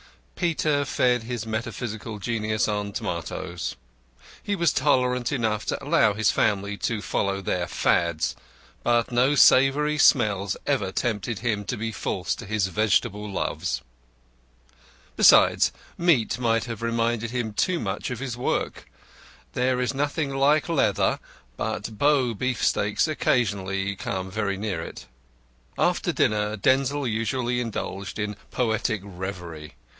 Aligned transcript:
Peter 0.35 0.83
fed 0.83 1.21
his 1.21 1.45
metaphysical 1.45 2.17
genius 2.17 2.67
on 2.67 2.91
tomatoes. 2.91 3.75
He 4.41 4.55
was 4.55 4.73
tolerant 4.73 5.31
enough 5.31 5.67
to 5.67 5.83
allow 5.83 6.15
his 6.15 6.31
family 6.31 6.77
to 6.77 7.03
follow 7.03 7.39
their 7.41 7.67
Fads; 7.67 8.35
but 8.81 9.11
no 9.11 9.35
savoury 9.35 9.99
smells 9.99 10.57
ever 10.65 10.91
tempted 10.91 11.39
him 11.39 11.63
to 11.65 11.77
be 11.77 11.91
false 11.91 12.33
to 12.33 12.47
his 12.47 12.65
vegetable 12.65 13.31
loves. 13.31 13.83
Besides, 15.15 15.71
meat 15.99 16.39
might 16.39 16.63
have 16.65 16.81
reminded 16.81 17.29
him 17.29 17.53
too 17.53 17.79
much 17.79 18.09
of 18.09 18.17
his 18.17 18.35
work. 18.35 18.89
There 19.53 19.79
is 19.79 19.93
nothing 19.93 20.31
like 20.35 20.67
leather, 20.67 21.19
but 21.55 21.99
Bow 21.99 22.33
beefsteaks 22.33 23.07
occasionally 23.07 23.95
come 23.95 24.31
very 24.31 24.57
near 24.57 24.81
it. 24.81 25.05
After 25.77 26.11
dinner 26.11 26.57
Denzil 26.57 27.05
usually 27.07 27.59
indulged 27.61 28.17
in 28.17 28.35
poetic 28.49 29.01
reverie. 29.03 29.75